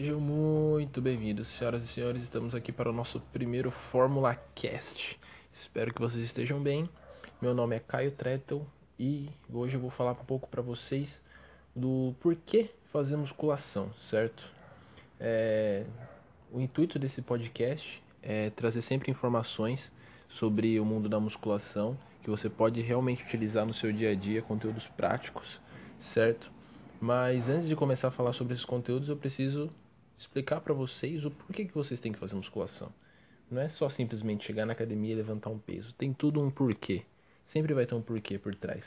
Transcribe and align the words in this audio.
Sejam 0.00 0.18
muito 0.18 1.02
bem-vindos, 1.02 1.46
senhoras 1.48 1.84
e 1.84 1.86
senhores. 1.86 2.22
Estamos 2.22 2.54
aqui 2.54 2.72
para 2.72 2.88
o 2.88 2.92
nosso 2.92 3.20
primeiro 3.34 3.70
Fórmula 3.70 4.34
Cast. 4.54 5.20
Espero 5.52 5.92
que 5.92 6.00
vocês 6.00 6.24
estejam 6.24 6.58
bem. 6.58 6.88
Meu 7.38 7.52
nome 7.52 7.76
é 7.76 7.80
Caio 7.80 8.10
Trettel 8.10 8.66
e 8.98 9.28
hoje 9.52 9.74
eu 9.74 9.80
vou 9.80 9.90
falar 9.90 10.12
um 10.12 10.24
pouco 10.24 10.48
para 10.48 10.62
vocês 10.62 11.20
do 11.76 12.14
porquê 12.18 12.70
fazer 12.90 13.14
musculação, 13.14 13.92
certo? 14.08 14.42
É... 15.20 15.84
O 16.50 16.62
intuito 16.62 16.98
desse 16.98 17.20
podcast 17.20 18.02
é 18.22 18.48
trazer 18.48 18.80
sempre 18.80 19.10
informações 19.10 19.92
sobre 20.30 20.80
o 20.80 20.84
mundo 20.86 21.10
da 21.10 21.20
musculação 21.20 21.94
que 22.22 22.30
você 22.30 22.48
pode 22.48 22.80
realmente 22.80 23.22
utilizar 23.22 23.66
no 23.66 23.74
seu 23.74 23.92
dia 23.92 24.12
a 24.12 24.14
dia, 24.14 24.40
conteúdos 24.40 24.86
práticos, 24.86 25.60
certo? 26.00 26.50
Mas 26.98 27.50
antes 27.50 27.68
de 27.68 27.76
começar 27.76 28.08
a 28.08 28.10
falar 28.10 28.32
sobre 28.32 28.54
esses 28.54 28.64
conteúdos, 28.64 29.10
eu 29.10 29.16
preciso 29.16 29.70
explicar 30.20 30.60
para 30.60 30.74
vocês 30.74 31.24
o 31.24 31.30
porquê 31.30 31.64
que 31.64 31.74
vocês 31.74 31.98
têm 31.98 32.12
que 32.12 32.18
fazer 32.18 32.36
musculação. 32.36 32.92
Não 33.50 33.60
é 33.60 33.68
só 33.68 33.88
simplesmente 33.88 34.44
chegar 34.44 34.66
na 34.66 34.74
academia 34.74 35.12
e 35.12 35.16
levantar 35.16 35.48
um 35.48 35.58
peso. 35.58 35.94
Tem 35.94 36.12
tudo 36.12 36.40
um 36.40 36.50
porquê. 36.50 37.02
Sempre 37.46 37.72
vai 37.72 37.86
ter 37.86 37.94
um 37.94 38.02
porquê 38.02 38.38
por 38.38 38.54
trás. 38.54 38.84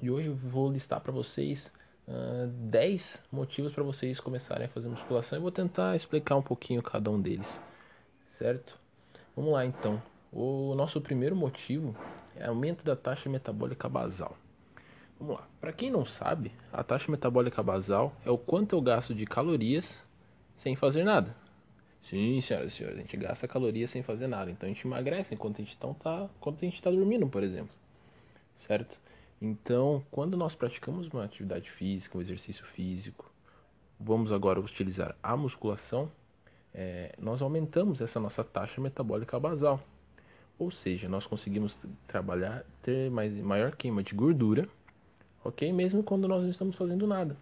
E 0.00 0.08
hoje 0.08 0.28
eu 0.28 0.34
vou 0.34 0.72
listar 0.72 1.00
para 1.00 1.12
vocês 1.12 1.70
uh, 2.06 2.46
10 2.46 3.20
motivos 3.30 3.74
para 3.74 3.82
vocês 3.82 4.20
começarem 4.20 4.66
a 4.66 4.68
fazer 4.68 4.88
musculação 4.88 5.38
e 5.38 5.42
vou 5.42 5.50
tentar 5.50 5.96
explicar 5.96 6.36
um 6.36 6.42
pouquinho 6.42 6.82
cada 6.82 7.10
um 7.10 7.20
deles. 7.20 7.60
Certo? 8.38 8.78
Vamos 9.36 9.52
lá 9.52 9.66
então. 9.66 10.00
O 10.32 10.74
nosso 10.76 11.00
primeiro 11.00 11.36
motivo 11.36 11.94
é 12.36 12.46
aumento 12.46 12.84
da 12.84 12.96
taxa 12.96 13.28
metabólica 13.28 13.88
basal. 13.88 14.36
Vamos 15.18 15.36
lá. 15.36 15.48
Para 15.60 15.72
quem 15.72 15.90
não 15.90 16.06
sabe, 16.06 16.52
a 16.72 16.82
taxa 16.82 17.10
metabólica 17.10 17.62
basal 17.62 18.14
é 18.24 18.30
o 18.30 18.38
quanto 18.38 18.74
eu 18.74 18.80
gasto 18.80 19.14
de 19.14 19.26
calorias 19.26 20.02
sem 20.56 20.76
fazer 20.76 21.04
nada. 21.04 21.34
Sim, 22.02 22.40
senhoras 22.40 22.72
e 22.72 22.76
senhores, 22.76 22.98
a 22.98 23.02
gente 23.02 23.16
gasta 23.16 23.46
calorias 23.46 23.90
sem 23.90 24.02
fazer 24.02 24.26
nada. 24.26 24.50
Então 24.50 24.68
a 24.68 24.72
gente 24.72 24.86
emagrece 24.86 25.34
enquanto 25.34 25.56
a 25.56 25.64
gente 25.64 25.72
está 25.72 25.88
tá, 25.94 26.28
enquanto 26.36 26.58
a 26.62 26.64
gente 26.64 26.82
tá 26.82 26.90
dormindo, 26.90 27.28
por 27.28 27.42
exemplo. 27.42 27.74
Certo? 28.66 28.98
Então, 29.40 30.04
quando 30.10 30.36
nós 30.36 30.54
praticamos 30.54 31.08
uma 31.08 31.24
atividade 31.24 31.70
física, 31.70 32.16
um 32.16 32.20
exercício 32.20 32.64
físico, 32.66 33.30
vamos 33.98 34.30
agora 34.30 34.60
utilizar 34.60 35.16
a 35.22 35.36
musculação, 35.36 36.10
é, 36.72 37.14
nós 37.18 37.42
aumentamos 37.42 38.00
essa 38.00 38.20
nossa 38.20 38.44
taxa 38.44 38.80
metabólica 38.80 39.38
basal. 39.38 39.82
Ou 40.58 40.70
seja, 40.70 41.08
nós 41.08 41.26
conseguimos 41.26 41.76
trabalhar, 42.06 42.64
ter 42.82 43.10
mais, 43.10 43.32
maior 43.34 43.74
queima 43.74 44.02
de 44.02 44.14
gordura 44.14 44.68
ok? 45.44 45.72
Mesmo 45.72 46.02
quando 46.02 46.28
nós 46.28 46.42
não 46.42 46.50
estamos 46.50 46.76
fazendo 46.76 47.06
nada. 47.06 47.36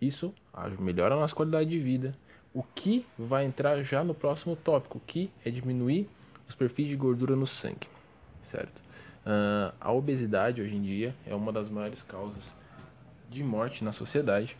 Isso 0.00 0.34
melhora 0.78 1.14
a 1.14 1.20
nossa 1.20 1.34
qualidade 1.34 1.68
de 1.68 1.78
vida. 1.78 2.14
O 2.52 2.64
que 2.64 3.06
vai 3.16 3.44
entrar 3.44 3.80
já 3.84 4.02
no 4.02 4.12
próximo 4.12 4.56
tópico, 4.56 5.00
que 5.06 5.30
é 5.44 5.50
diminuir 5.50 6.08
os 6.48 6.54
perfis 6.54 6.88
de 6.88 6.96
gordura 6.96 7.36
no 7.36 7.46
sangue, 7.46 7.86
certo? 8.42 8.80
Uh, 9.20 9.72
a 9.80 9.92
obesidade 9.92 10.60
hoje 10.60 10.74
em 10.74 10.82
dia 10.82 11.14
é 11.24 11.32
uma 11.32 11.52
das 11.52 11.68
maiores 11.68 12.02
causas 12.02 12.52
de 13.28 13.44
morte 13.44 13.84
na 13.84 13.92
sociedade, 13.92 14.56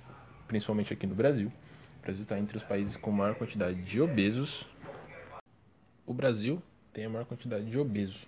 principalmente 0.47 0.93
aqui 0.93 1.05
no 1.05 1.17
Brasil. 1.17 1.51
O 1.99 2.03
Brasil 2.03 2.23
está 2.23 2.39
entre 2.39 2.57
os 2.57 2.63
países 2.63 2.97
com 2.97 3.11
maior 3.11 3.35
quantidade 3.35 3.83
de 3.83 4.01
obesos. 4.01 4.65
O 6.07 6.15
Brasil 6.15 6.63
tem 6.93 7.07
a 7.07 7.11
maior 7.11 7.25
quantidade 7.25 7.65
de 7.65 7.77
obesos. 7.77 8.25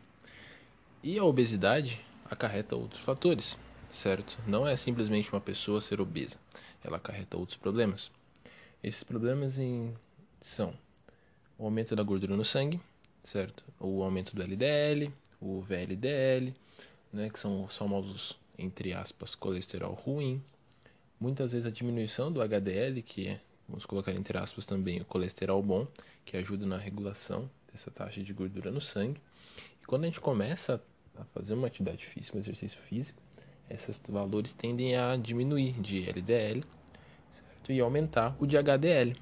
E 1.04 1.18
a 1.18 1.24
obesidade 1.24 2.04
acarreta 2.28 2.74
outros 2.74 3.02
fatores, 3.02 3.56
certo? 3.90 4.38
Não 4.44 4.66
é 4.66 4.76
simplesmente 4.76 5.32
uma 5.32 5.40
pessoa 5.40 5.80
ser 5.80 6.00
obesa, 6.00 6.36
ela 6.82 6.96
acarreta 6.96 7.36
outros 7.36 7.56
problemas. 7.56 8.10
Esses 8.82 9.04
problemas 9.04 9.58
em, 9.58 9.94
são 10.40 10.74
o 11.56 11.64
aumento 11.64 11.94
da 11.94 12.02
gordura 12.02 12.36
no 12.36 12.44
sangue, 12.44 12.80
certo? 13.22 13.62
O 13.78 14.02
aumento 14.02 14.34
do 14.34 14.42
LDL, 14.42 15.12
o 15.40 15.60
VLDL, 15.60 16.52
né, 17.12 17.30
que 17.30 17.38
são 17.38 17.64
os 17.64 17.76
famosos, 17.76 18.36
entre 18.58 18.92
aspas, 18.92 19.36
colesterol 19.36 19.94
ruim. 19.94 20.42
Muitas 21.20 21.52
vezes 21.52 21.64
a 21.64 21.70
diminuição 21.70 22.32
do 22.32 22.42
HDL, 22.42 23.02
que 23.02 23.28
é, 23.28 23.40
vamos 23.68 23.86
colocar 23.86 24.12
entre 24.12 24.36
aspas 24.36 24.66
também, 24.66 25.00
o 25.00 25.04
colesterol 25.04 25.62
bom, 25.62 25.86
que 26.24 26.36
ajuda 26.36 26.66
na 26.66 26.76
regulação 26.76 27.48
dessa 27.70 27.88
taxa 27.88 28.20
de 28.20 28.32
gordura 28.32 28.72
no 28.72 28.80
sangue. 28.80 29.20
E 29.80 29.86
quando 29.86 30.02
a 30.02 30.06
gente 30.06 30.20
começa 30.20 30.82
a 31.16 31.24
fazer 31.26 31.54
uma 31.54 31.68
atividade 31.68 32.04
física, 32.04 32.36
um 32.36 32.40
exercício 32.40 32.80
físico, 32.80 33.22
esses 33.70 34.02
valores 34.08 34.52
tendem 34.52 34.96
a 34.96 35.16
diminuir 35.16 35.80
de 35.80 36.08
LDL? 36.08 36.64
E 37.70 37.80
aumentar 37.80 38.34
o 38.38 38.46
de 38.46 38.56
HDL, 38.56 39.14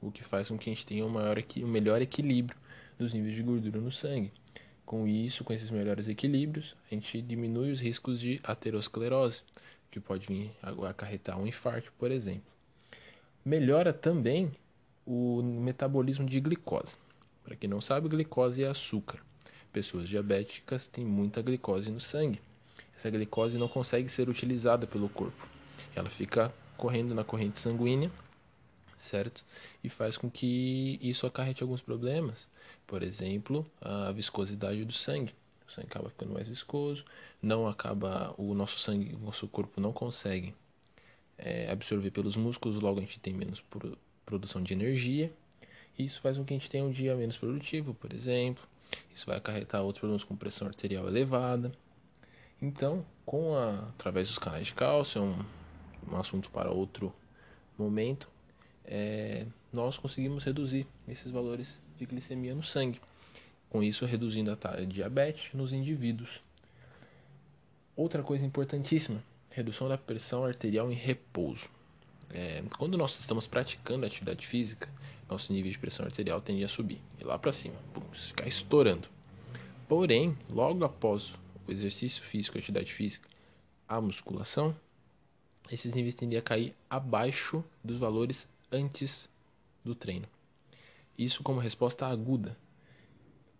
o 0.00 0.10
que 0.10 0.24
faz 0.24 0.48
com 0.48 0.58
que 0.58 0.70
a 0.70 0.72
gente 0.72 0.86
tenha 0.86 1.04
um, 1.04 1.08
maior, 1.08 1.36
um 1.58 1.66
melhor 1.66 2.00
equilíbrio 2.00 2.58
dos 2.98 3.12
níveis 3.12 3.34
de 3.34 3.42
gordura 3.42 3.80
no 3.80 3.92
sangue. 3.92 4.32
Com 4.84 5.06
isso, 5.06 5.44
com 5.44 5.52
esses 5.52 5.70
melhores 5.70 6.08
equilíbrios, 6.08 6.74
a 6.90 6.94
gente 6.94 7.20
diminui 7.22 7.70
os 7.72 7.80
riscos 7.80 8.18
de 8.18 8.40
aterosclerose, 8.42 9.42
que 9.90 10.00
pode 10.00 10.26
vir 10.26 10.50
acarretar 10.88 11.38
um 11.38 11.46
infarto, 11.46 11.92
por 11.98 12.10
exemplo. 12.10 12.52
Melhora 13.44 13.92
também 13.92 14.50
o 15.06 15.42
metabolismo 15.42 16.26
de 16.26 16.40
glicose. 16.40 16.96
Para 17.44 17.54
quem 17.54 17.68
não 17.68 17.80
sabe, 17.80 18.08
glicose 18.08 18.64
é 18.64 18.66
açúcar. 18.66 19.20
Pessoas 19.72 20.08
diabéticas 20.08 20.88
têm 20.88 21.04
muita 21.04 21.42
glicose 21.42 21.90
no 21.90 22.00
sangue 22.00 22.40
essa 22.96 23.10
glicose 23.10 23.58
não 23.58 23.68
consegue 23.68 24.08
ser 24.08 24.28
utilizada 24.28 24.86
pelo 24.86 25.08
corpo. 25.08 25.46
Ela 25.94 26.08
fica 26.08 26.52
correndo 26.76 27.14
na 27.14 27.24
corrente 27.24 27.60
sanguínea, 27.60 28.10
certo? 28.98 29.44
E 29.82 29.88
faz 29.88 30.16
com 30.16 30.30
que 30.30 30.98
isso 31.02 31.26
acarrete 31.26 31.62
alguns 31.62 31.80
problemas. 31.80 32.48
Por 32.86 33.02
exemplo, 33.02 33.66
a 33.80 34.12
viscosidade 34.12 34.84
do 34.84 34.92
sangue. 34.92 35.34
O 35.66 35.72
sangue 35.72 35.88
acaba 35.88 36.10
ficando 36.10 36.32
mais 36.32 36.48
viscoso, 36.48 37.04
não 37.40 37.66
acaba 37.66 38.34
o 38.36 38.54
nosso 38.54 38.78
sangue, 38.78 39.14
o 39.14 39.18
nosso 39.18 39.48
corpo 39.48 39.80
não 39.80 39.92
consegue 39.92 40.54
é, 41.38 41.70
absorver 41.70 42.10
pelos 42.10 42.36
músculos, 42.36 42.80
logo 42.80 42.98
a 42.98 43.02
gente 43.02 43.18
tem 43.18 43.32
menos 43.32 43.62
produção 44.24 44.62
de 44.62 44.72
energia. 44.72 45.32
E 45.98 46.04
isso 46.04 46.20
faz 46.20 46.36
com 46.36 46.44
que 46.44 46.54
a 46.54 46.56
gente 46.56 46.70
tenha 46.70 46.84
um 46.84 46.90
dia 46.90 47.14
menos 47.14 47.36
produtivo, 47.36 47.94
por 47.94 48.12
exemplo. 48.12 48.62
Isso 49.14 49.26
vai 49.26 49.36
acarretar 49.36 49.82
outros 49.82 50.00
problemas 50.00 50.24
com 50.24 50.36
pressão 50.36 50.66
arterial 50.68 51.06
elevada. 51.06 51.72
Então, 52.60 53.04
com 53.24 53.54
a, 53.54 53.88
através 53.90 54.28
dos 54.28 54.38
canais 54.38 54.66
de 54.66 54.74
cálcio, 54.74 55.18
é 55.20 55.22
um, 55.22 55.44
um 56.10 56.16
assunto 56.16 56.50
para 56.50 56.70
outro 56.70 57.12
momento, 57.78 58.28
é, 58.84 59.46
nós 59.72 59.96
conseguimos 59.96 60.44
reduzir 60.44 60.86
esses 61.08 61.30
valores 61.30 61.78
de 61.98 62.06
glicemia 62.06 62.54
no 62.54 62.62
sangue. 62.62 63.00
Com 63.70 63.82
isso, 63.82 64.04
reduzindo 64.06 64.50
a 64.52 64.76
de 64.80 64.86
diabetes 64.86 65.52
nos 65.52 65.72
indivíduos. 65.72 66.40
Outra 67.96 68.22
coisa 68.22 68.44
importantíssima, 68.46 69.22
redução 69.50 69.88
da 69.88 69.98
pressão 69.98 70.44
arterial 70.44 70.92
em 70.92 70.94
repouso. 70.94 71.68
É, 72.30 72.62
quando 72.76 72.96
nós 72.96 73.18
estamos 73.18 73.46
praticando 73.46 74.06
atividade 74.06 74.46
física, 74.46 74.88
nosso 75.28 75.52
nível 75.52 75.70
de 75.70 75.78
pressão 75.78 76.04
arterial 76.04 76.40
tende 76.40 76.64
a 76.64 76.68
subir, 76.68 77.00
e 77.20 77.24
lá 77.24 77.38
para 77.38 77.52
cima, 77.52 77.76
ficar 78.12 78.46
estourando. 78.46 79.08
Porém, 79.88 80.36
logo 80.50 80.84
após 80.84 81.34
o 81.66 81.70
exercício 81.70 82.22
físico, 82.22 82.56
a 82.56 82.60
atividade 82.60 82.92
física, 82.92 83.28
a 83.88 84.00
musculação, 84.00 84.74
esses 85.70 85.92
níveis 85.94 86.14
tendem 86.14 86.38
a 86.38 86.42
cair 86.42 86.74
abaixo 86.88 87.64
dos 87.82 87.98
valores 87.98 88.48
antes 88.70 89.28
do 89.84 89.94
treino. 89.94 90.26
Isso 91.16 91.42
como 91.42 91.60
resposta 91.60 92.06
aguda. 92.06 92.56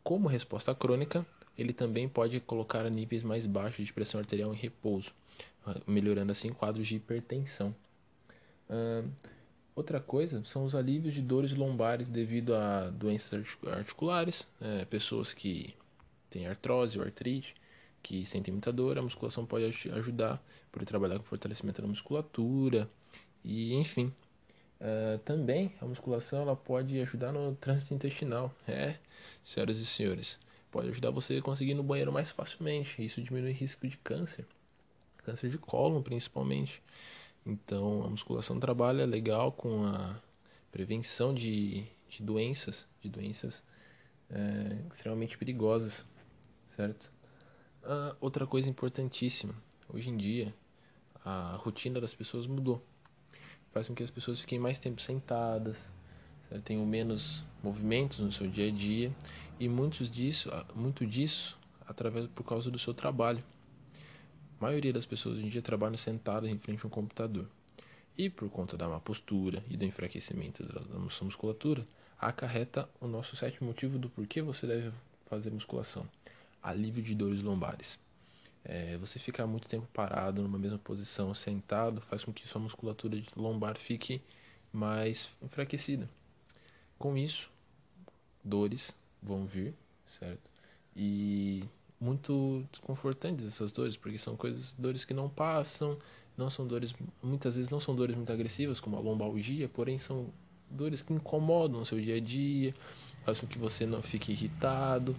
Como 0.02 0.28
resposta 0.28 0.74
crônica, 0.74 1.24
ele 1.56 1.72
também 1.72 2.08
pode 2.08 2.40
colocar 2.40 2.88
níveis 2.90 3.22
mais 3.22 3.46
baixos 3.46 3.86
de 3.86 3.92
pressão 3.92 4.20
arterial 4.20 4.52
em 4.52 4.56
repouso, 4.56 5.12
melhorando 5.86 6.32
assim 6.32 6.52
quadros 6.52 6.86
de 6.86 6.96
hipertensão. 6.96 7.74
Uh, 8.68 9.08
outra 9.74 10.00
coisa 10.00 10.44
são 10.44 10.64
os 10.64 10.74
alívios 10.74 11.14
de 11.14 11.22
dores 11.22 11.54
lombares 11.54 12.08
devido 12.08 12.54
a 12.54 12.90
doenças 12.90 13.46
articulares, 13.66 14.46
né? 14.60 14.84
pessoas 14.86 15.32
que 15.32 15.74
têm 16.28 16.46
artrose 16.46 16.98
ou 16.98 17.04
artrite, 17.04 17.54
que 18.04 18.24
sentem 18.26 18.52
muita 18.52 18.70
dor, 18.70 18.98
a 18.98 19.02
musculação 19.02 19.46
pode 19.46 19.64
ajudar 19.90 20.40
por 20.70 20.84
trabalhar 20.84 21.18
com 21.18 21.24
fortalecimento 21.24 21.80
da 21.80 21.88
musculatura 21.88 22.88
e 23.42 23.74
enfim. 23.74 24.12
Uh, 24.78 25.18
também 25.24 25.72
a 25.80 25.86
musculação 25.86 26.42
ela 26.42 26.54
pode 26.54 27.00
ajudar 27.00 27.32
no 27.32 27.56
trânsito 27.56 27.94
intestinal, 27.94 28.54
é, 28.68 28.96
senhoras 29.42 29.78
e 29.78 29.86
senhores, 29.86 30.38
pode 30.70 30.90
ajudar 30.90 31.10
você 31.10 31.38
a 31.38 31.42
conseguir 31.42 31.70
ir 31.70 31.74
no 31.74 31.82
banheiro 31.82 32.12
mais 32.12 32.30
facilmente. 32.30 33.02
Isso 33.02 33.22
diminui 33.22 33.52
o 33.52 33.54
risco 33.54 33.88
de 33.88 33.96
câncer, 33.96 34.46
câncer 35.24 35.48
de 35.48 35.56
cólon 35.56 36.02
principalmente. 36.02 36.82
Então 37.46 38.04
a 38.04 38.10
musculação 38.10 38.60
trabalha 38.60 39.06
legal 39.06 39.50
com 39.50 39.86
a 39.86 40.20
prevenção 40.70 41.32
de, 41.32 41.86
de 42.10 42.22
doenças, 42.22 42.86
de 43.00 43.08
doenças 43.08 43.62
é, 44.28 44.92
extremamente 44.92 45.38
perigosas, 45.38 46.04
certo? 46.76 47.13
Uh, 47.84 48.16
outra 48.18 48.46
coisa 48.46 48.66
importantíssima, 48.66 49.54
hoje 49.92 50.08
em 50.08 50.16
dia 50.16 50.54
a 51.22 51.56
rotina 51.56 52.00
das 52.00 52.14
pessoas 52.14 52.46
mudou. 52.46 52.82
faz 53.72 53.86
com 53.86 53.94
que 53.94 54.02
as 54.02 54.10
pessoas 54.10 54.40
fiquem 54.40 54.58
mais 54.58 54.78
tempo 54.78 55.02
sentadas, 55.02 55.76
tenham 56.64 56.86
menos 56.86 57.44
movimentos 57.62 58.20
no 58.20 58.32
seu 58.32 58.48
dia 58.48 58.68
a 58.68 58.70
dia 58.70 59.12
e 59.60 59.68
muitos 59.68 60.10
disso, 60.10 60.50
muito 60.74 61.06
disso 61.06 61.58
através 61.86 62.26
por 62.28 62.44
causa 62.44 62.70
do 62.70 62.78
seu 62.78 62.94
trabalho. 62.94 63.44
A 64.58 64.64
maioria 64.64 64.92
das 64.92 65.04
pessoas 65.04 65.36
hoje 65.36 65.46
em 65.46 65.50
dia 65.50 65.60
trabalham 65.60 65.98
sentadas 65.98 66.48
em 66.48 66.58
frente 66.58 66.82
a 66.84 66.86
um 66.86 66.90
computador. 66.90 67.46
E 68.16 68.30
por 68.30 68.48
conta 68.48 68.76
da 68.78 68.88
má 68.88 69.00
postura 69.00 69.62
e 69.68 69.76
do 69.76 69.84
enfraquecimento 69.84 70.62
da 70.62 70.98
nossa 70.98 71.24
musculatura, 71.24 71.86
acarreta 72.18 72.88
o 73.00 73.06
nosso 73.06 73.36
sétimo 73.36 73.68
motivo 73.68 73.98
do 73.98 74.08
porquê 74.08 74.40
você 74.40 74.66
deve 74.66 74.92
fazer 75.26 75.50
musculação: 75.50 76.08
alívio 76.64 77.02
de 77.02 77.14
dores 77.14 77.42
lombares. 77.42 77.98
É, 78.64 78.96
você 78.96 79.18
ficar 79.18 79.46
muito 79.46 79.68
tempo 79.68 79.86
parado 79.92 80.42
numa 80.42 80.58
mesma 80.58 80.78
posição, 80.78 81.34
sentado, 81.34 82.00
faz 82.00 82.24
com 82.24 82.32
que 82.32 82.48
sua 82.48 82.60
musculatura 82.60 83.22
lombar 83.36 83.76
fique 83.76 84.22
mais 84.72 85.28
enfraquecida. 85.42 86.08
Com 86.98 87.16
isso, 87.16 87.50
dores 88.42 88.94
vão 89.22 89.44
vir, 89.44 89.74
certo? 90.18 90.40
E 90.96 91.62
muito 92.00 92.64
desconfortantes 92.72 93.46
essas 93.46 93.70
dores, 93.70 93.96
porque 93.96 94.16
são 94.16 94.34
coisas, 94.34 94.74
dores 94.78 95.04
que 95.04 95.12
não 95.12 95.28
passam, 95.28 95.98
não 96.36 96.48
são 96.48 96.66
dores, 96.66 96.94
muitas 97.22 97.56
vezes 97.56 97.70
não 97.70 97.80
são 97.80 97.94
dores 97.94 98.16
muito 98.16 98.32
agressivas, 98.32 98.80
como 98.80 98.96
a 98.96 99.00
lombalgia, 99.00 99.68
porém 99.68 99.98
são 99.98 100.28
dores 100.70 101.02
que 101.02 101.12
incomodam 101.12 101.82
o 101.82 101.86
seu 101.86 102.00
dia 102.00 102.16
a 102.16 102.20
dia, 102.20 102.74
faz 103.24 103.38
com 103.38 103.46
que 103.46 103.58
você 103.58 103.84
não 103.84 104.02
fique 104.02 104.32
irritado 104.32 105.14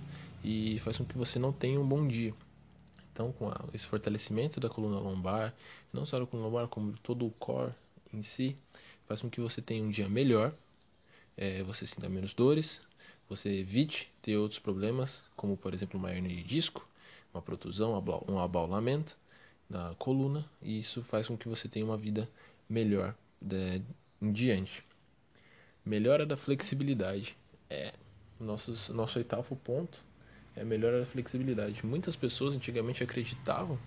e 0.45 0.79
faz 0.81 0.97
com 0.97 1.05
que 1.05 1.17
você 1.17 1.39
não 1.39 1.51
tenha 1.51 1.81
um 1.81 1.87
bom 1.87 2.07
dia. 2.07 2.31
Então, 3.11 3.31
com 3.31 3.51
esse 3.73 3.87
fortalecimento 3.87 4.59
da 4.59 4.69
coluna 4.69 4.99
lombar, 4.99 5.55
não 5.91 6.05
só 6.05 6.21
a 6.21 6.27
coluna 6.27 6.47
lombar, 6.47 6.67
como 6.67 6.93
todo 6.99 7.25
o 7.25 7.31
core 7.31 7.73
em 8.13 8.21
si, 8.21 8.55
faz 9.07 9.21
com 9.21 9.29
que 9.29 9.41
você 9.41 9.59
tenha 9.59 9.83
um 9.83 9.89
dia 9.89 10.07
melhor, 10.07 10.53
é, 11.35 11.63
você 11.63 11.87
sinta 11.87 12.07
menos 12.07 12.33
dores, 12.35 12.79
você 13.27 13.49
evite 13.49 14.13
ter 14.21 14.37
outros 14.37 14.59
problemas, 14.59 15.23
como 15.35 15.57
por 15.57 15.73
exemplo 15.73 15.99
uma 15.99 16.11
hernia 16.11 16.35
de 16.35 16.43
disco, 16.43 16.87
uma 17.33 17.41
protusão, 17.41 17.91
um 18.27 18.39
abaulamento 18.39 19.17
da 19.67 19.95
coluna, 19.95 20.45
e 20.61 20.79
isso 20.79 21.01
faz 21.01 21.27
com 21.27 21.35
que 21.35 21.49
você 21.49 21.67
tenha 21.67 21.85
uma 21.85 21.97
vida 21.97 22.29
melhor 22.69 23.15
de, 23.41 23.81
em 24.21 24.31
diante. 24.31 24.83
Melhora 25.83 26.23
da 26.23 26.37
flexibilidade 26.37 27.35
é 27.67 27.95
nosso, 28.39 28.93
nosso 28.93 29.17
oitavo 29.17 29.55
ponto 29.55 30.04
é 30.55 30.63
melhora 30.63 30.99
da 30.99 31.05
flexibilidade. 31.05 31.85
Muitas 31.85 32.15
pessoas 32.15 32.55
antigamente 32.55 33.03
acreditavam 33.03 33.77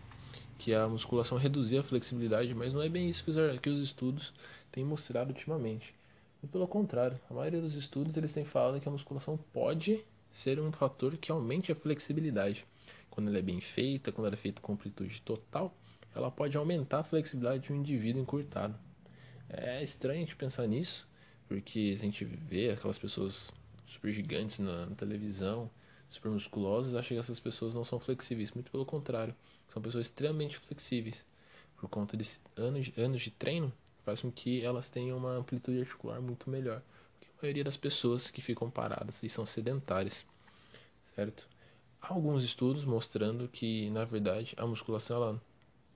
que 0.59 0.75
a 0.75 0.89
musculação 0.89 1.39
reduzia 1.39 1.81
a 1.81 1.85
flexibilidade, 1.85 2.55
mas 2.55 2.73
não 2.73 2.83
é 2.83 2.89
bem 2.89 3.09
isso 3.09 3.25
que 3.25 3.31
os, 3.31 3.61
que 3.61 3.71
os 3.71 3.83
estudos 3.83 4.33
têm 4.71 4.85
mostrado 4.85 5.31
ultimamente. 5.31 5.95
E 6.43 6.47
pelo 6.47 6.67
contrário, 6.67 7.19
a 7.31 7.35
maioria 7.35 7.61
dos 7.61 7.75
estudos 7.75 8.17
eles 8.17 8.33
têm 8.33 8.45
falado 8.45 8.81
que 8.81 8.89
a 8.89 8.93
musculação 8.93 9.39
pode 9.53 10.05
ser 10.33 10.61
um 10.61 10.71
fator 10.71 11.17
que 11.17 11.33
aumente 11.33 11.73
a 11.73 11.75
flexibilidade. 11.75 12.67
Quando 13.11 13.29
ela 13.29 13.39
é 13.39 13.43
bem 13.43 13.61
feita, 13.61 14.13
quando 14.13 14.27
ela 14.27 14.37
é 14.37 14.39
feita 14.39 14.61
com 14.61 14.73
amplitude 14.73 15.23
total, 15.23 15.75
ela 16.15 16.31
pode 16.31 16.57
aumentar 16.57 17.01
a 17.01 17.05
flexibilidade 17.05 17.65
de 17.65 17.73
um 17.73 17.77
indivíduo 17.77 18.23
encurtado. 18.23 18.75
É 19.49 19.83
estranho 19.83 20.19
a 20.19 20.25
gente 20.25 20.37
pensar 20.37 20.67
nisso, 20.67 21.09
porque 21.49 21.97
a 21.99 22.05
gente 22.05 22.25
vê 22.25 22.71
aquelas 22.71 22.99
pessoas 22.99 23.51
super 23.87 24.13
gigantes 24.13 24.59
na, 24.59 24.87
na 24.87 24.95
televisão, 24.95 25.71
super 26.09 26.31
musculosas, 26.31 26.95
acha 26.95 27.15
que 27.15 27.21
essas 27.21 27.41
pessoas 27.41 27.75
não 27.75 27.85
são 27.85 28.01
flexíveis. 28.01 28.53
Muito 28.53 28.71
pelo 28.71 28.85
contrário, 28.85 29.35
são 29.69 29.81
pessoas 29.83 30.07
extremamente 30.07 30.59
flexíveis. 30.59 31.25
Por 31.77 31.89
conta 31.89 32.17
de 32.17 32.29
anos, 32.57 32.91
anos 32.97 33.23
de 33.23 33.31
treino, 33.31 33.73
faz 34.05 34.21
com 34.21 34.33
que 34.33 34.65
elas 34.65 34.89
tenham 34.89 35.17
uma 35.17 35.33
amplitude 35.33 35.81
articular 35.81 36.21
muito 36.21 36.51
melhor 36.51 36.83
que 37.21 37.29
a 37.29 37.43
maioria 37.43 37.63
das 37.63 37.77
pessoas 37.77 38.31
que 38.31 38.41
ficam 38.41 38.71
paradas 38.71 39.23
e 39.23 39.29
são 39.29 39.47
sedentárias, 39.47 40.25
certo? 41.15 41.47
Há 42.01 42.15
alguns 42.15 42.43
estudos 42.43 42.85
mostrando 42.85 43.49
que, 43.49 43.91
na 43.91 44.05
verdade, 44.05 44.55
a 44.57 44.67
musculação 44.67 45.17
ela 45.17 45.43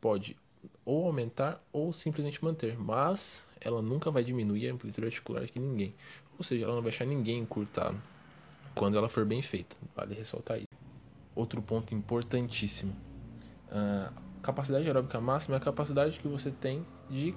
pode 0.00 0.36
ou 0.84 1.06
aumentar 1.06 1.64
ou 1.72 1.92
simplesmente 1.92 2.44
manter, 2.44 2.78
mas 2.78 3.44
ela 3.60 3.82
nunca 3.82 4.10
vai 4.10 4.22
diminuir 4.22 4.68
a 4.68 4.72
amplitude 4.72 5.06
articular 5.06 5.44
de 5.44 5.58
ninguém. 5.58 5.94
Ou 6.38 6.44
seja, 6.44 6.64
ela 6.64 6.74
não 6.74 6.82
vai 6.82 6.90
deixar 6.90 7.04
ninguém 7.04 7.38
encurtado 7.38 8.00
quando 8.74 8.96
ela 8.96 9.08
for 9.08 9.24
bem 9.24 9.42
feita. 9.42 9.76
Vale 9.94 10.14
ressaltar 10.14 10.58
isso. 10.58 10.66
Outro 11.34 11.62
ponto 11.62 11.94
importantíssimo: 11.94 12.94
a 13.70 14.12
capacidade 14.42 14.86
aeróbica 14.86 15.20
máxima 15.20 15.56
é 15.56 15.58
a 15.58 15.60
capacidade 15.60 16.18
que 16.18 16.28
você 16.28 16.50
tem 16.50 16.84
de 17.08 17.34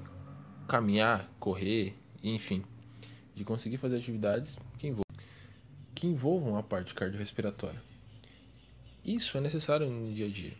caminhar, 0.67 1.29
correr, 1.39 1.95
enfim, 2.23 2.63
de 3.33 3.43
conseguir 3.43 3.77
fazer 3.77 3.97
atividades 3.97 4.57
que 4.77 4.87
envolvam, 4.87 5.25
que 5.93 6.07
envolvam 6.07 6.57
a 6.57 6.63
parte 6.63 6.93
cardiorrespiratória. 6.93 7.81
Isso 9.03 9.37
é 9.37 9.41
necessário 9.41 9.89
no 9.89 10.11
dia 10.13 10.25
a 10.25 10.29
dia. 10.29 10.53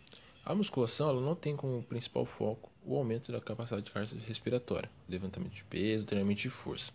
A 0.46 0.54
musculação 0.54 1.10
ela 1.10 1.22
não 1.22 1.34
tem 1.34 1.56
como 1.56 1.82
principal 1.82 2.24
foco 2.24 2.72
o 2.86 2.96
aumento 2.96 3.32
da 3.32 3.42
capacidade 3.42 3.90
cardiorrespiratória, 3.90 4.92
levantamento 5.10 5.54
de 5.54 5.64
peso, 5.64 6.06
treinamento 6.06 6.42
de 6.42 6.52
força. 6.52 6.92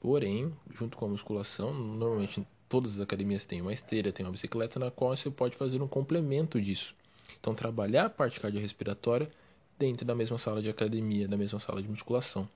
Porém, 0.00 0.52
junto 0.74 0.96
com 0.96 1.04
a 1.04 1.08
musculação, 1.08 1.72
normalmente 1.72 2.44
todas 2.72 2.94
as 2.94 3.00
academias 3.00 3.44
têm 3.44 3.60
uma 3.60 3.74
esteira, 3.74 4.10
tem 4.10 4.24
uma 4.24 4.32
bicicleta 4.32 4.80
na 4.80 4.90
qual 4.90 5.14
você 5.14 5.28
pode 5.28 5.54
fazer 5.56 5.82
um 5.82 5.86
complemento 5.86 6.58
disso. 6.58 6.94
Então, 7.38 7.54
trabalhar 7.54 8.06
a 8.06 8.08
parte 8.08 8.40
cardiorrespiratória 8.40 9.30
dentro 9.78 10.06
da 10.06 10.14
mesma 10.14 10.38
sala 10.38 10.62
de 10.62 10.70
academia, 10.70 11.28
da 11.28 11.36
mesma 11.36 11.58
sala 11.58 11.82
de 11.82 11.88
musculação. 11.88 12.48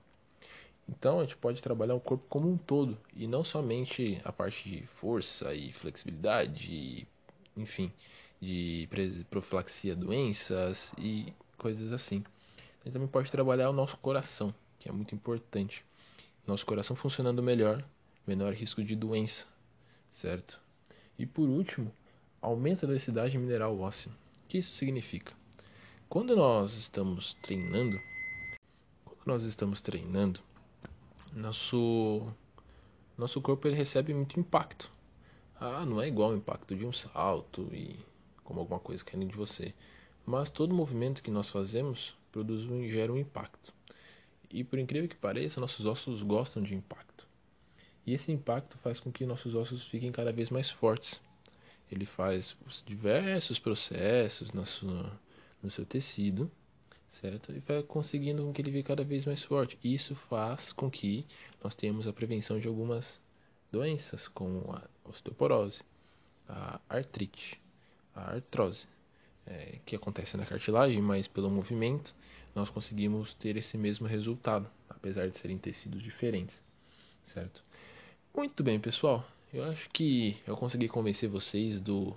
Então, 0.89 1.19
a 1.19 1.23
gente 1.23 1.37
pode 1.37 1.61
trabalhar 1.61 1.93
o 1.93 1.99
corpo 1.99 2.25
como 2.27 2.49
um 2.51 2.57
todo 2.57 2.97
e 3.15 3.27
não 3.27 3.43
somente 3.43 4.19
a 4.25 4.31
parte 4.31 4.67
de 4.67 4.87
força 4.87 5.53
e 5.53 5.71
flexibilidade, 5.73 6.73
e, 6.73 7.07
enfim, 7.55 7.93
de 8.41 8.89
profilaxia 9.29 9.95
doenças 9.95 10.91
e 10.97 11.31
coisas 11.59 11.93
assim. 11.93 12.23
A 12.81 12.85
gente 12.85 12.93
também 12.93 13.07
pode 13.07 13.31
trabalhar 13.31 13.69
o 13.69 13.73
nosso 13.73 13.95
coração, 13.97 14.51
que 14.79 14.89
é 14.89 14.91
muito 14.91 15.13
importante. 15.13 15.85
Nosso 16.47 16.65
coração 16.65 16.95
funcionando 16.95 17.43
melhor, 17.43 17.83
menor 18.25 18.51
risco 18.53 18.83
de 18.83 18.95
doença, 18.95 19.45
certo? 20.11 20.59
E 21.17 21.25
por 21.25 21.49
último, 21.49 21.91
aumenta 22.41 22.85
a 22.85 22.89
densidade 22.89 23.37
mineral 23.37 23.79
óssea. 23.79 24.11
O 24.11 24.47
que 24.47 24.59
isso 24.59 24.71
significa? 24.71 25.33
Quando 26.09 26.35
nós 26.35 26.73
estamos 26.75 27.33
treinando, 27.41 27.99
quando 29.03 29.25
nós 29.25 29.43
estamos 29.43 29.81
treinando, 29.81 30.39
nosso 31.33 32.25
nosso 33.17 33.41
corpo 33.41 33.67
ele 33.67 33.75
recebe 33.75 34.13
muito 34.13 34.39
impacto. 34.39 34.91
Ah, 35.59 35.85
não 35.85 36.01
é 36.01 36.07
igual 36.07 36.31
o 36.31 36.37
impacto 36.37 36.75
de 36.75 36.85
um 36.85 36.93
salto 36.93 37.67
e 37.73 37.99
como 38.43 38.59
alguma 38.59 38.79
coisa 38.79 39.03
caindo 39.03 39.27
de 39.27 39.35
você, 39.35 39.73
mas 40.25 40.49
todo 40.49 40.73
movimento 40.73 41.23
que 41.23 41.31
nós 41.31 41.49
fazemos 41.49 42.15
produz 42.31 42.63
um, 42.69 42.87
gera 42.87 43.11
um 43.11 43.17
impacto. 43.17 43.73
E 44.49 44.63
por 44.63 44.79
incrível 44.79 45.09
que 45.09 45.15
pareça, 45.15 45.59
nossos 45.59 45.85
ossos 45.85 46.21
gostam 46.21 46.63
de 46.63 46.75
impacto. 46.75 47.06
E 48.07 48.13
esse 48.13 48.31
impacto 48.31 48.77
faz 48.77 49.01
com 49.01 49.11
que 49.11 49.25
nossos 49.25 49.53
ossos 49.53 49.85
fiquem 49.85 50.13
cada 50.13 50.31
vez 50.31 50.49
mais 50.49 50.69
fortes. 50.69 51.21
Ele 51.91 52.05
faz 52.05 52.55
diversos 52.85 53.59
processos 53.59 54.53
no 54.53 54.65
seu, 54.65 55.11
no 55.61 55.69
seu 55.69 55.85
tecido, 55.85 56.49
certo? 57.09 57.51
E 57.51 57.59
vai 57.59 57.83
conseguindo 57.83 58.43
com 58.43 58.53
que 58.53 58.61
ele 58.61 58.71
fique 58.71 58.87
cada 58.87 59.03
vez 59.03 59.25
mais 59.25 59.43
forte. 59.43 59.77
Isso 59.83 60.15
faz 60.15 60.71
com 60.71 60.89
que 60.89 61.25
nós 61.61 61.75
tenhamos 61.75 62.07
a 62.07 62.13
prevenção 62.13 62.57
de 62.61 62.67
algumas 62.69 63.19
doenças, 63.69 64.25
como 64.29 64.71
a 64.71 64.81
osteoporose, 65.03 65.81
a 66.47 66.79
artrite, 66.87 67.59
a 68.15 68.35
artrose, 68.35 68.87
é, 69.45 69.79
que 69.85 69.97
acontece 69.97 70.37
na 70.37 70.45
cartilagem, 70.45 71.01
mas 71.01 71.27
pelo 71.27 71.49
movimento 71.49 72.15
nós 72.55 72.69
conseguimos 72.69 73.33
ter 73.33 73.57
esse 73.57 73.77
mesmo 73.77 74.07
resultado, 74.07 74.69
apesar 74.89 75.29
de 75.29 75.37
serem 75.37 75.57
tecidos 75.57 76.01
diferentes, 76.01 76.55
certo? 77.25 77.66
Muito 78.37 78.63
bem, 78.63 78.79
pessoal. 78.79 79.25
Eu 79.51 79.63
acho 79.63 79.89
que 79.89 80.37
eu 80.45 80.55
consegui 80.55 80.87
convencer 80.87 81.27
vocês 81.27 81.81
do 81.81 82.15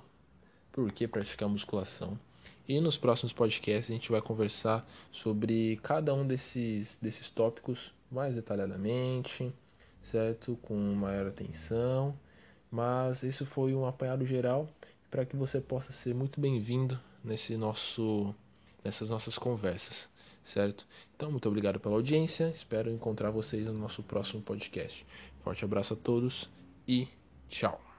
porquê 0.71 1.09
praticar 1.09 1.49
musculação. 1.49 2.21
E 2.69 2.79
nos 2.79 2.99
próximos 2.99 3.33
podcasts 3.33 3.91
a 3.91 3.95
gente 3.95 4.11
vai 4.11 4.21
conversar 4.21 4.87
sobre 5.11 5.81
cada 5.83 6.13
um 6.13 6.27
desses, 6.27 6.99
desses 7.01 7.31
tópicos 7.31 7.91
mais 8.13 8.35
detalhadamente, 8.35 9.51
certo? 10.03 10.59
Com 10.61 10.77
maior 10.93 11.27
atenção. 11.27 12.15
Mas 12.71 13.23
isso 13.23 13.47
foi 13.47 13.75
um 13.75 13.87
apanhado 13.87 14.27
geral 14.27 14.69
para 15.11 15.25
que 15.25 15.35
você 15.35 15.59
possa 15.59 15.91
ser 15.91 16.15
muito 16.15 16.39
bem-vindo 16.39 17.01
nesse 17.25 17.57
nosso, 17.57 18.35
nessas 18.85 19.09
nossas 19.09 19.39
conversas, 19.39 20.07
certo? 20.45 20.87
Então, 21.17 21.31
muito 21.31 21.49
obrigado 21.49 21.81
pela 21.81 21.95
audiência. 21.95 22.53
Espero 22.55 22.91
encontrar 22.91 23.31
vocês 23.31 23.65
no 23.65 23.73
nosso 23.73 24.03
próximo 24.03 24.43
podcast. 24.43 25.07
Forte 25.43 25.65
abraço 25.65 25.95
a 25.95 25.97
todos 25.97 26.51
e 26.87 27.09
tchau. 27.49 27.90